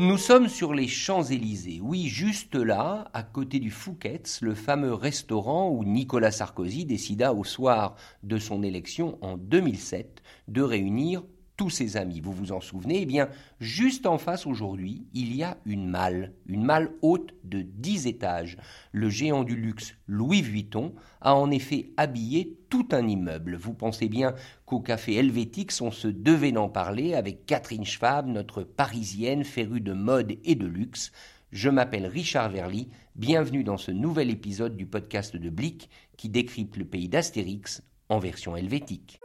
[0.00, 5.68] Nous sommes sur les Champs-Élysées, oui, juste là, à côté du Fouquet's, le fameux restaurant
[5.68, 11.22] où Nicolas Sarkozy décida au soir de son élection en 2007 de réunir
[11.60, 12.22] tous ses amis.
[12.22, 13.02] Vous vous en souvenez?
[13.02, 13.28] Eh bien,
[13.60, 18.56] juste en face aujourd'hui, il y a une malle, une malle haute de 10 étages.
[18.92, 23.56] Le géant du luxe Louis Vuitton a en effet habillé tout un immeuble.
[23.56, 24.34] Vous pensez bien
[24.64, 29.92] qu'au café Helvétix, on se devait d'en parler avec Catherine Schwab, notre parisienne férue de
[29.92, 31.12] mode et de luxe.
[31.52, 36.78] Je m'appelle Richard Verly, bienvenue dans ce nouvel épisode du podcast de Blick qui décrypte
[36.78, 39.20] le pays d'Astérix en version helvétique.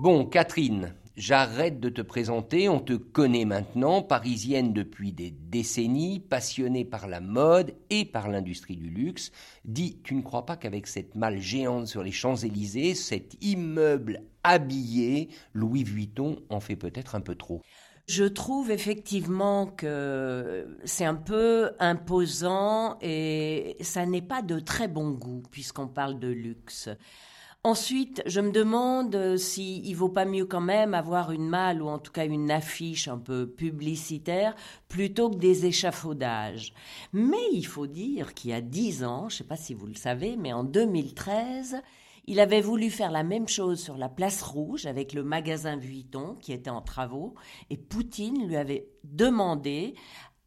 [0.00, 6.86] Bon, Catherine, j'arrête de te présenter, on te connaît maintenant, parisienne depuis des décennies, passionnée
[6.86, 9.30] par la mode et par l'industrie du luxe.
[9.66, 15.28] Dis, tu ne crois pas qu'avec cette malle géante sur les Champs-Élysées, cet immeuble habillé,
[15.52, 17.60] Louis Vuitton en fait peut-être un peu trop?
[18.08, 25.10] Je trouve effectivement que c'est un peu imposant et ça n'est pas de très bon
[25.10, 26.88] goût puisqu'on parle de luxe.
[27.62, 31.82] Ensuite, je me demande euh, s'il ne vaut pas mieux quand même avoir une malle
[31.82, 34.54] ou en tout cas une affiche un peu publicitaire
[34.88, 36.72] plutôt que des échafaudages.
[37.12, 39.86] Mais il faut dire qu'il y a dix ans, je ne sais pas si vous
[39.86, 41.82] le savez, mais en 2013,
[42.24, 46.36] il avait voulu faire la même chose sur la place rouge avec le magasin Vuitton
[46.40, 47.34] qui était en travaux
[47.68, 49.96] et Poutine lui avait demandé,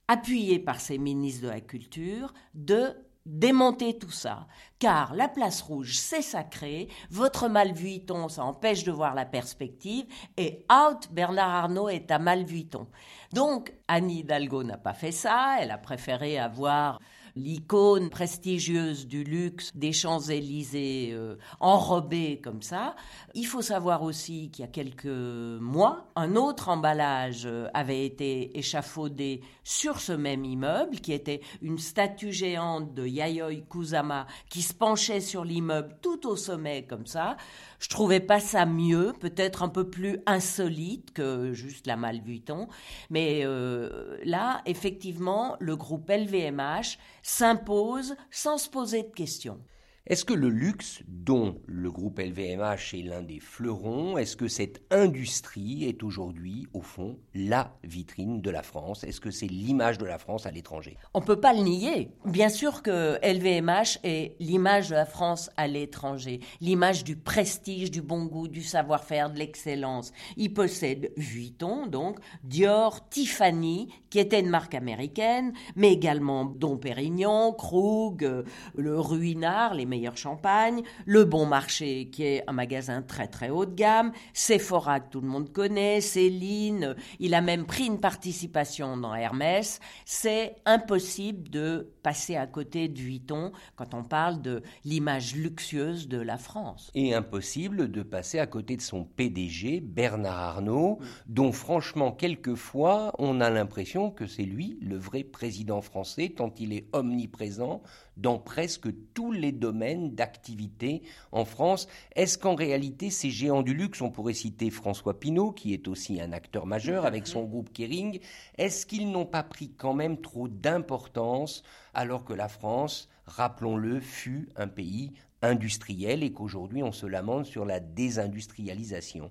[0.07, 4.47] appuyé par ses ministres de la Culture, de démonter tout ça,
[4.79, 10.05] car la place rouge, c'est sacré, votre Malvuiton, ça empêche de voir la perspective,
[10.37, 12.87] et out, Bernard Arnault est à Malvuiton.
[13.31, 16.99] Donc, Annie Hidalgo n'a pas fait ça, elle a préféré avoir
[17.35, 22.95] l'icône prestigieuse du luxe des Champs-Élysées euh, enrobée comme ça.
[23.33, 28.57] Il faut savoir aussi qu'il y a quelques mois, un autre emballage euh, avait été
[28.57, 34.73] échafaudé sur ce même immeuble, qui était une statue géante de Yayoi Kusama qui se
[34.73, 37.37] penchait sur l'immeuble tout au sommet comme ça.
[37.83, 42.69] Je trouvais pas ça mieux, peut-être un peu plus insolite que juste la Malle Vuitton.
[43.09, 49.59] Mais euh, là, effectivement, le groupe LVMH s'impose sans se poser de questions.
[50.05, 54.81] Est-ce que le luxe, dont le groupe LVMH est l'un des fleurons, est-ce que cette
[54.91, 59.05] industrie est aujourd'hui, au fond, la vitrine de la France?
[59.05, 60.97] Est-ce que c'est l'image de la France à l'étranger?
[61.13, 62.11] On ne peut pas le nier.
[62.25, 68.01] Bien sûr que LVMH est l'image de la France à l'étranger, l'image du prestige, du
[68.01, 70.11] bon goût, du savoir-faire, de l'excellence.
[70.35, 77.53] Il possède Vuitton, donc, Dior, Tiffany, qui était une marque américaine, mais également Dom Pérignon,
[77.53, 78.43] Krug, euh,
[78.75, 83.67] le Ruinard, les meilleur champagne, Le Bon Marché qui est un magasin très très haut
[83.67, 88.97] de gamme, Sephora que tout le monde connaît, Céline, il a même pris une participation
[88.97, 89.79] dans Hermès.
[90.03, 96.17] C'est impossible de passer à côté de Vuitton quand on parle de l'image luxueuse de
[96.17, 96.89] la France.
[96.95, 103.41] Et impossible de passer à côté de son PDG, Bernard Arnault, dont franchement quelquefois on
[103.41, 107.83] a l'impression que c'est lui le vrai président français tant il est omniprésent
[108.17, 109.82] dans presque tous les domaines
[110.15, 111.87] d'activité en France.
[112.15, 116.21] Est-ce qu'en réalité, ces géants du luxe, on pourrait citer François Pinault, qui est aussi
[116.21, 118.19] un acteur majeur avec son groupe Kering,
[118.57, 121.63] est-ce qu'ils n'ont pas pris quand même trop d'importance
[121.93, 125.11] alors que la France, rappelons-le, fut un pays
[125.41, 129.29] industriel et qu'aujourd'hui on se lamente sur la désindustrialisation?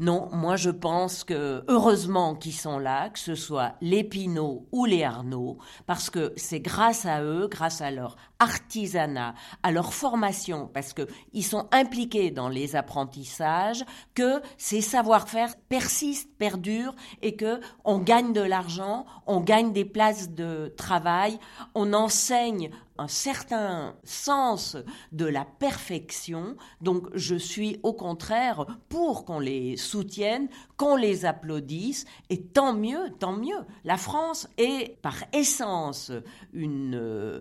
[0.00, 4.86] Non, moi je pense que heureusement qu'ils sont là, que ce soit les Pinot ou
[4.86, 10.70] les Arnaud, parce que c'est grâce à eux, grâce à leur artisanat, à leur formation,
[10.72, 13.84] parce qu'ils sont impliqués dans les apprentissages,
[14.14, 20.30] que ces savoir-faire persistent, perdurent et que on gagne de l'argent, on gagne des places
[20.30, 21.38] de travail,
[21.74, 24.76] on enseigne un certain sens
[25.12, 26.56] de la perfection.
[26.80, 33.10] Donc je suis au contraire pour qu'on les soutienne, qu'on les applaudisse, et tant mieux,
[33.18, 33.64] tant mieux.
[33.84, 36.12] La France est par essence
[36.52, 37.40] une euh,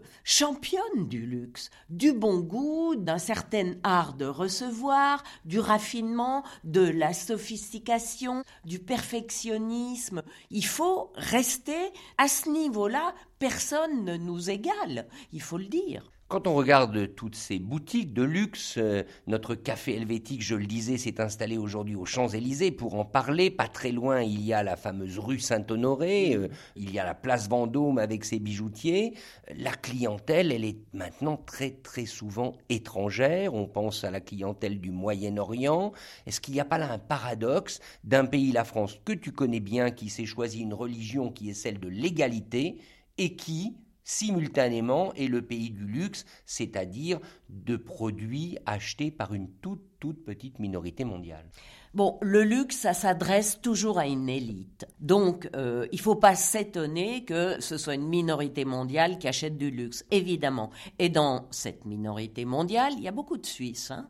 [0.95, 8.43] du luxe, du bon goût, d'un certain art de recevoir, du raffinement, de la sophistication,
[8.65, 10.23] du perfectionnisme.
[10.51, 16.12] Il faut rester à ce niveau-là personne ne nous égale, il faut le dire.
[16.33, 20.97] Quand on regarde toutes ces boutiques de luxe, euh, notre café helvétique, je le disais,
[20.97, 23.51] s'est installé aujourd'hui aux Champs-Élysées pour en parler.
[23.51, 27.13] Pas très loin, il y a la fameuse rue Saint-Honoré, euh, il y a la
[27.13, 29.13] place Vendôme avec ses bijoutiers.
[29.55, 33.53] La clientèle, elle est maintenant très très souvent étrangère.
[33.53, 35.91] On pense à la clientèle du Moyen-Orient.
[36.25, 39.59] Est-ce qu'il n'y a pas là un paradoxe d'un pays, la France, que tu connais
[39.59, 42.79] bien, qui s'est choisi une religion qui est celle de l'égalité
[43.19, 47.19] et qui, simultanément est le pays du luxe, c'est-à-dire
[47.49, 51.45] de produits achetés par une toute, toute petite minorité mondiale.
[51.93, 54.85] Bon, le luxe, ça s'adresse toujours à une élite.
[54.99, 59.57] Donc, euh, il ne faut pas s'étonner que ce soit une minorité mondiale qui achète
[59.57, 60.71] du luxe, évidemment.
[60.99, 63.91] Et dans cette minorité mondiale, il y a beaucoup de Suisses.
[63.91, 64.09] Hein.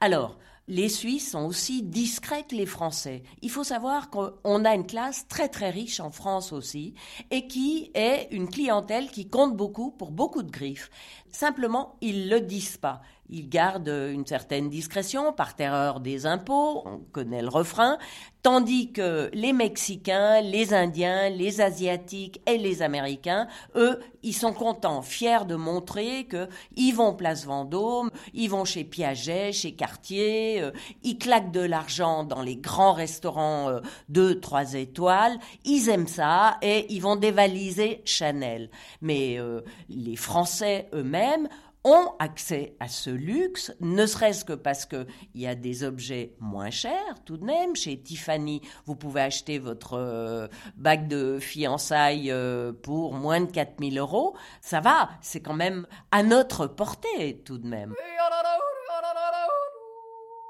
[0.00, 0.38] Alors,
[0.68, 3.22] les Suisses sont aussi discrets que les Français.
[3.42, 6.94] Il faut savoir qu'on a une classe très très riche en France aussi
[7.30, 10.90] et qui est une clientèle qui compte beaucoup pour beaucoup de griffes.
[11.30, 13.02] Simplement, ils le disent pas.
[13.28, 17.98] Ils gardent une certaine discrétion par terreur des impôts, on connaît le refrain,
[18.42, 25.02] tandis que les Mexicains, les Indiens, les Asiatiques et les Américains, eux, ils sont contents,
[25.02, 30.70] fiers de montrer que ils vont place Vendôme, ils vont chez Piaget, chez Cartier, euh,
[31.02, 36.58] ils claquent de l'argent dans les grands restaurants euh, deux, trois étoiles, ils aiment ça
[36.62, 38.70] et ils vont dévaliser Chanel.
[39.00, 41.48] Mais euh, les Français eux-mêmes
[41.86, 45.06] ont accès à ce luxe, ne serait-ce que parce qu'il
[45.36, 47.76] y a des objets moins chers tout de même.
[47.76, 53.98] Chez Tiffany, vous pouvez acheter votre euh, bague de fiançailles euh, pour moins de 4000
[53.98, 54.36] euros.
[54.60, 57.94] Ça va, c'est quand même à notre portée tout de même.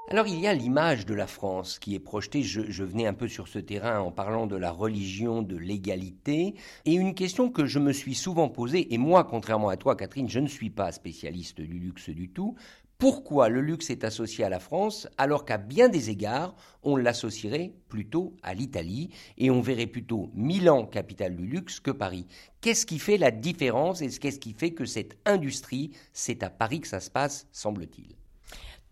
[0.09, 3.27] Alors il y a l'image de la France qui est projetée, je, venais un peu
[3.27, 6.55] sur ce terrain en parlant de la religion, de l'égalité,
[6.85, 10.29] et une question que je me suis souvent posée, et moi contrairement à toi Catherine,
[10.29, 12.55] je ne suis pas spécialiste du luxe du tout,
[12.97, 17.73] pourquoi le luxe est associé à la France alors qu'à bien des égards on l'associerait
[17.89, 19.09] plutôt à l'Italie?
[19.37, 22.27] Et on verrait plutôt Milan capitale du luxe que Paris.
[22.61, 26.79] Qu'est-ce qui fait la différence et qu'est-ce qui fait que cette industrie, c'est à Paris
[26.79, 28.15] que ça se passe, semble-t-il?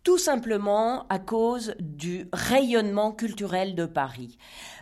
[0.06, 4.38] Tout simplement à cause du rayonnement culturel de Paris.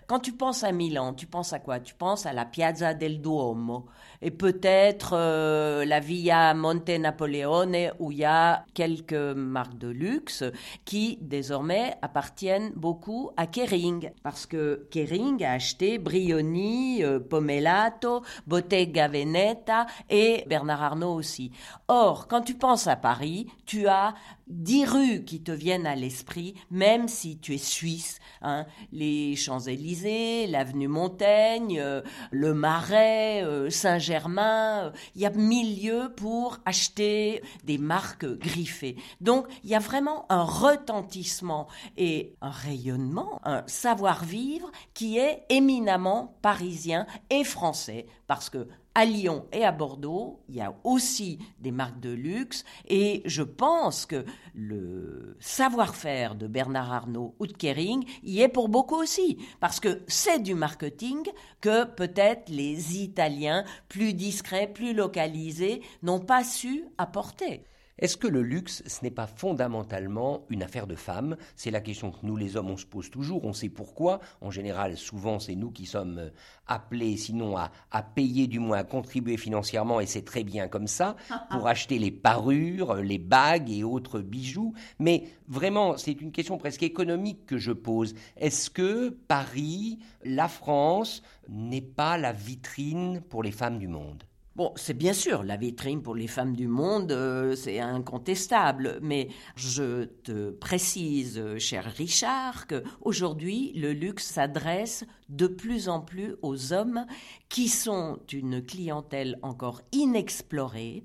[0.05, 1.79] Quand tu penses à Milan, tu penses à quoi?
[1.79, 3.85] Tu penses à la Piazza del Duomo
[4.21, 10.43] et peut-être euh, la Via Monte Napoleone où il y a quelques marques de luxe
[10.83, 19.07] qui désormais appartiennent beaucoup à Kering parce que Kering a acheté Brioni, euh, Pomelato, Bottega
[19.07, 21.51] Veneta et Bernard Arnault aussi.
[21.87, 24.15] Or, quand tu penses à Paris, tu as
[24.47, 28.19] dix rues qui te viennent à l'esprit, même si tu es suisse.
[28.41, 28.65] Hein.
[28.91, 32.01] Les Champs-Élysées, l'avenue Montaigne, euh,
[32.31, 38.95] le Marais, Saint-Germain, Germain, il y a mille lieux pour acheter des marques griffées.
[39.21, 41.67] Donc il y a vraiment un retentissement
[41.97, 49.45] et un rayonnement, un savoir-vivre qui est éminemment parisien et français parce que à Lyon
[49.51, 54.23] et à Bordeaux, il y a aussi des marques de luxe et je pense que
[54.53, 60.03] le savoir-faire de Bernard Arnault ou de Kering y est pour beaucoup aussi parce que
[60.07, 61.23] c'est du marketing
[61.59, 67.65] que peut-être les Italiens plus discrets, plus localisés n'ont pas su apporter.
[67.99, 71.37] Est-ce que le luxe, ce n'est pas fondamentalement une affaire de femmes?
[71.55, 74.19] C'est la question que nous les hommes, on se pose toujours, on sait pourquoi.
[74.41, 76.29] En général, souvent, c'est nous qui sommes euh,
[76.65, 80.87] appelés, sinon à, à, payer, du moins à contribuer financièrement, et c'est très bien comme
[80.87, 81.15] ça,
[81.51, 84.73] pour acheter les parures, les bagues et autres bijoux.
[84.97, 88.15] Mais vraiment, c'est une question presque économique que je pose.
[88.37, 94.23] Est-ce que Paris, la France, n'est pas la vitrine pour les femmes du monde?
[94.55, 99.29] Bon, c'est bien sûr la vitrine pour les femmes du monde, euh, c'est incontestable, mais
[99.55, 106.71] je te précise, cher Richard, que aujourd'hui le luxe s'adresse de plus en plus aux
[106.71, 107.07] hommes
[107.49, 111.03] qui sont une clientèle encore inexplorée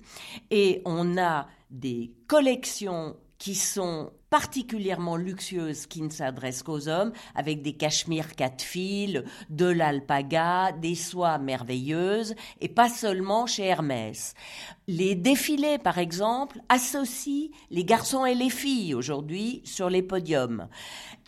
[0.50, 7.62] et on a des collections qui sont particulièrement luxueuses qui ne s'adressent qu'aux hommes, avec
[7.62, 14.34] des cachemires quatre fils, de l'alpaga, des soies merveilleuses, et pas seulement chez Hermès.
[14.86, 20.68] Les défilés, par exemple, associent les garçons et les filles aujourd'hui sur les podiums.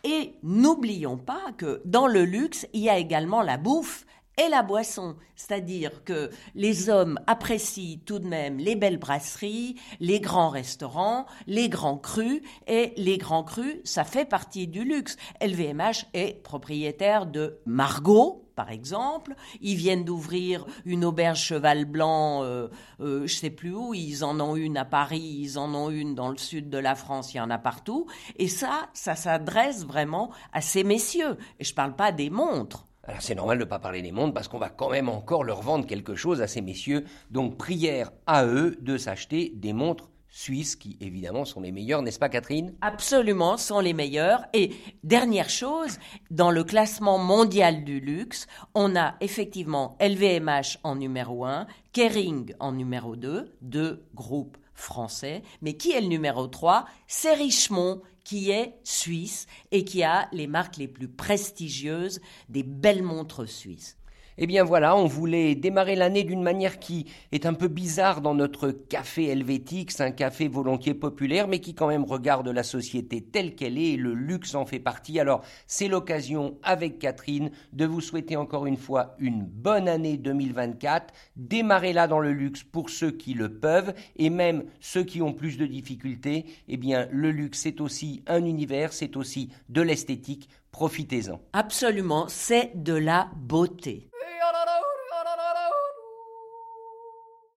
[0.04, 4.06] Et n'oublions pas que dans le luxe, il y a également la bouffe
[4.40, 5.16] et la boisson.
[5.36, 11.68] C'est-à-dire que les hommes apprécient tout de même les belles brasseries, les grands restaurants, les
[11.68, 15.16] grands crus, et les grands crus, ça fait partie du luxe.
[15.40, 19.34] LVMH est propriétaire de Margot, par exemple.
[19.60, 22.68] Ils viennent d'ouvrir une auberge cheval blanc, euh,
[23.00, 23.94] euh, je sais plus où.
[23.94, 26.94] Ils en ont une à Paris, ils en ont une dans le sud de la
[26.94, 27.34] France.
[27.34, 28.06] Il y en a partout.
[28.36, 31.36] Et ça, ça s'adresse vraiment à ces messieurs.
[31.58, 32.86] Et je parle pas des montres.
[33.04, 35.42] Alors c'est normal de ne pas parler des montres parce qu'on va quand même encore
[35.42, 37.04] leur vendre quelque chose à ces messieurs.
[37.30, 42.18] Donc prière à eux de s'acheter des montres suisses qui évidemment sont les meilleures, n'est-ce
[42.18, 42.74] pas Catherine?
[42.80, 44.44] Absolument, sont les meilleures.
[44.52, 45.98] Et dernière chose,
[46.30, 52.72] dans le classement mondial du luxe, on a effectivement LVMH en numéro 1, Kering en
[52.72, 58.00] numéro 2, deux groupes français, mais qui est le numéro 3 C'est Richemont
[58.30, 63.98] qui est suisse et qui a les marques les plus prestigieuses des belles montres suisses.
[64.42, 68.34] Eh bien voilà, on voulait démarrer l'année d'une manière qui est un peu bizarre dans
[68.34, 73.20] notre café helvétique, c'est un café volontiers populaire, mais qui quand même regarde la société
[73.20, 75.20] telle qu'elle est et le luxe en fait partie.
[75.20, 81.12] Alors c'est l'occasion avec Catherine de vous souhaiter encore une fois une bonne année 2024.
[81.36, 85.58] Démarrez-la dans le luxe pour ceux qui le peuvent et même ceux qui ont plus
[85.58, 86.46] de difficultés.
[86.66, 90.48] Eh bien le luxe c'est aussi un univers, c'est aussi de l'esthétique.
[90.72, 91.42] Profitez-en.
[91.52, 94.09] Absolument, c'est de la beauté.